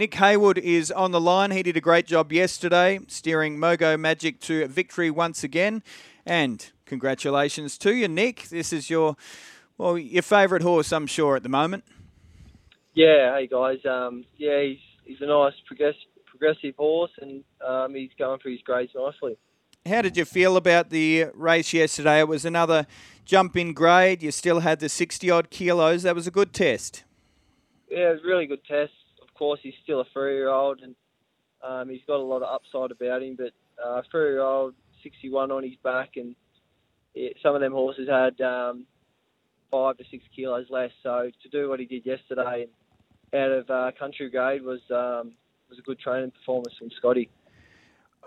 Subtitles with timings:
[0.00, 1.50] Nick Heywood is on the line.
[1.50, 5.82] He did a great job yesterday, steering Mogo Magic to victory once again.
[6.24, 8.44] And congratulations to you, Nick.
[8.44, 9.14] This is your
[9.76, 11.84] well, your favourite horse, I'm sure, at the moment.
[12.94, 13.84] Yeah, hey guys.
[13.84, 18.62] Um, yeah, he's he's a nice progress, progressive horse, and um, he's going through his
[18.62, 19.36] grades nicely.
[19.84, 22.20] How did you feel about the race yesterday?
[22.20, 22.86] It was another
[23.26, 24.22] jump in grade.
[24.22, 26.04] You still had the 60 odd kilos.
[26.04, 27.04] That was a good test.
[27.90, 28.92] Yeah, it was a really good test
[29.40, 30.94] course, he's still a three-year-old, and
[31.66, 33.36] um, he's got a lot of upside about him.
[33.36, 33.52] But
[33.84, 36.36] uh, three-year-old, 61 on his back, and
[37.14, 38.86] it, some of them horses had um,
[39.72, 40.90] five to six kilos less.
[41.02, 42.68] So to do what he did yesterday
[43.34, 45.32] out of uh, country grade was um,
[45.68, 47.30] was a good training performance from Scotty.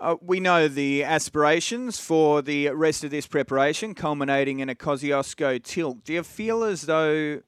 [0.00, 5.62] Uh, we know the aspirations for the rest of this preparation, culminating in a Kosciuszko
[5.62, 6.04] tilt.
[6.04, 7.42] Do you feel as though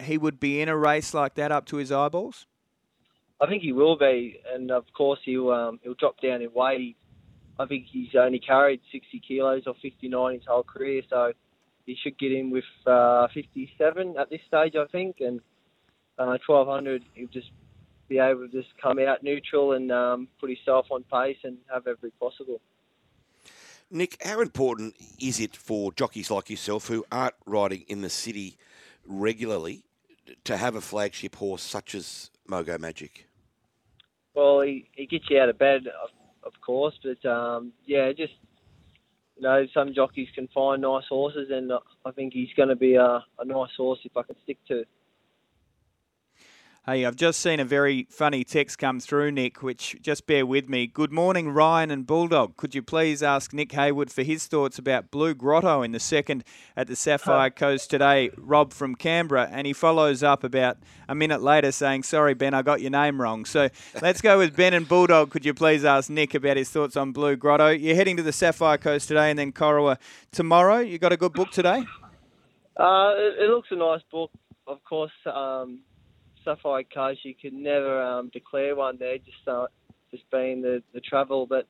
[0.00, 2.46] he would be in a race like that up to his eyeballs?
[3.40, 6.96] I think he will be, and of course he'll um, he'll drop down in weight.
[7.58, 11.32] I think he's only carried 60 kilos or 59 his whole career, so
[11.86, 15.40] he should get in with uh, 57 at this stage, I think, and
[16.18, 17.50] uh, 1200 he'll just
[18.08, 21.86] be able to just come out neutral and um, put himself on pace and have
[21.86, 22.60] every possible.
[23.90, 28.58] Nick, how important is it for jockeys like yourself who aren't riding in the city
[29.06, 29.84] regularly
[30.44, 33.27] to have a flagship horse such as Mogo Magic?
[34.38, 36.10] Well, he, he gets you out of bed, of,
[36.44, 38.34] of course, but um, yeah, just
[39.34, 41.72] you know, some jockeys can find nice horses, and
[42.04, 44.84] I think he's going to be a, a nice horse if I can stick to.
[46.88, 50.70] Hey, I've just seen a very funny text come through, Nick, which just bear with
[50.70, 50.86] me.
[50.86, 52.56] Good morning, Ryan and Bulldog.
[52.56, 56.44] Could you please ask Nick Heywood for his thoughts about Blue Grotto in the second
[56.78, 58.30] at the Sapphire Coast today?
[58.38, 59.50] Rob from Canberra.
[59.52, 60.78] And he follows up about
[61.10, 63.44] a minute later saying, Sorry, Ben, I got your name wrong.
[63.44, 63.68] So
[64.00, 65.28] let's go with Ben and Bulldog.
[65.28, 67.68] Could you please ask Nick about his thoughts on Blue Grotto?
[67.68, 69.98] You're heading to the Sapphire Coast today and then Corowa
[70.32, 70.78] tomorrow.
[70.78, 71.84] You got a good book today?
[72.78, 74.30] Uh, it, it looks a nice book.
[74.66, 75.80] Of course, um,
[76.48, 79.66] Sapphire Coast, you could never um, declare one there, just uh,
[80.10, 81.46] just being the, the travel.
[81.46, 81.66] But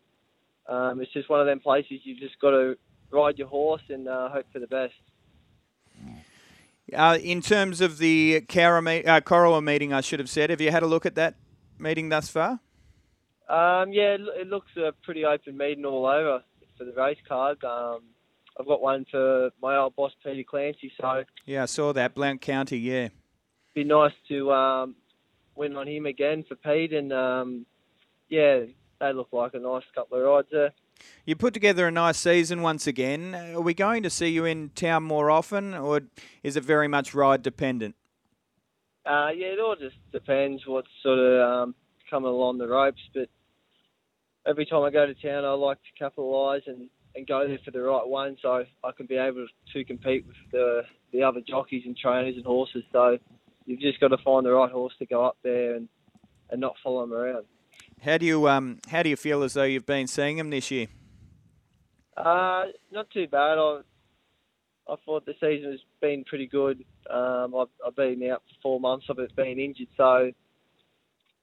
[0.72, 2.76] um, it's just one of them places you've just got to
[3.10, 4.94] ride your horse and uh, hope for the best.
[6.94, 10.82] Uh, in terms of the Corowa, uh, meeting, I should have said, have you had
[10.82, 11.34] a look at that
[11.78, 12.60] meeting thus far?
[13.48, 16.42] Um, yeah, it, it looks a pretty open meeting all over
[16.76, 17.62] for the race card.
[17.64, 18.00] Um,
[18.58, 20.92] I've got one for my old boss Peter Clancy.
[21.00, 22.78] So yeah, I saw that Blount County.
[22.78, 23.08] Yeah,
[23.78, 24.96] be nice to um,
[25.54, 27.64] win on him again for Pete, and um,
[28.28, 28.62] yeah,
[29.00, 30.72] they look like a nice couple of rides there.
[31.24, 33.36] You put together a nice season once again.
[33.36, 36.00] Are we going to see you in town more often, or
[36.42, 37.94] is it very much ride dependent?
[39.06, 41.74] Uh, yeah, it all just depends what's sort of um,
[42.10, 43.00] coming along the ropes.
[43.14, 43.28] But
[44.44, 47.70] every time I go to town, I like to capitalise and, and go there for
[47.70, 51.84] the right one, so I can be able to compete with the the other jockeys
[51.86, 52.82] and trainers and horses.
[52.92, 53.18] So
[53.68, 55.88] you've just got to find the right horse to go up there and,
[56.50, 57.44] and not follow him around.
[58.00, 60.70] How do you um how do you feel as though you've been seeing him this
[60.70, 60.86] year?
[62.16, 63.58] Uh, not too bad.
[63.58, 63.80] I
[64.88, 66.84] I thought the season has been pretty good.
[67.10, 70.32] Um, I've, I've been out for four months of it being injured, so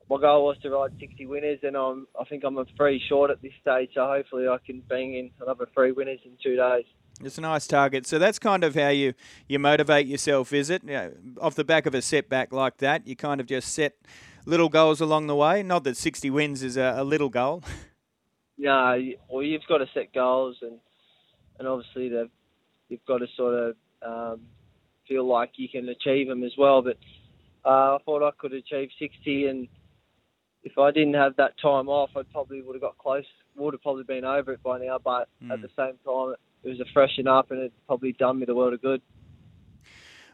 [0.09, 3.31] my goal was to ride 60 winners, and I'm I think I'm a three short
[3.31, 3.91] at this stage.
[3.93, 6.85] So hopefully I can bang in another three winners in two days.
[7.23, 8.05] It's a nice target.
[8.05, 9.13] So that's kind of how you,
[9.47, 10.83] you motivate yourself, is it?
[10.83, 13.93] You know, off the back of a setback like that, you kind of just set
[14.45, 15.63] little goals along the way.
[15.63, 17.63] Not that 60 wins is a, a little goal.
[18.57, 18.97] No,
[19.29, 20.79] well, you've got to set goals, and
[21.59, 22.29] and obviously the,
[22.89, 24.41] you've got to sort of um,
[25.07, 26.81] feel like you can achieve them as well.
[26.81, 26.97] But
[27.65, 29.67] uh, I thought I could achieve 60, and
[30.63, 33.25] if I didn't have that time off, I probably would have got close.
[33.55, 34.99] Would have probably been over it by now.
[35.03, 35.51] But mm.
[35.51, 38.55] at the same time, it was a freshen up, and it probably done me the
[38.55, 39.01] world of good.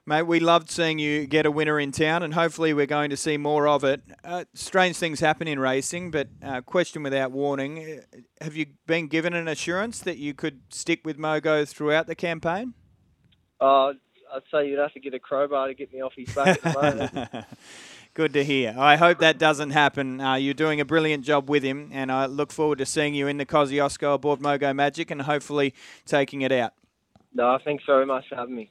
[0.06, 3.18] Mate, we loved seeing you get a winner in town, and hopefully we're going to
[3.18, 4.02] see more of it.
[4.24, 9.08] Uh, strange things happen in racing, but uh, question without warning: uh, Have you been
[9.08, 12.73] given an assurance that you could stick with Mogo throughout the campaign?
[13.59, 13.94] Uh,
[14.34, 16.62] I'd say you'd have to get a crowbar to get me off his back at
[16.62, 17.46] the moment.
[18.14, 18.76] Good to hear.
[18.78, 20.20] I hope that doesn't happen.
[20.20, 23.28] Uh, you're doing a brilliant job with him, and I look forward to seeing you
[23.28, 25.74] in the Kosciuszko aboard Mogo Magic and hopefully
[26.06, 26.74] taking it out.
[27.34, 28.70] No, thanks very much for having me.